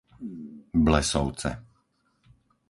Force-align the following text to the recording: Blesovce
Blesovce 0.85 1.49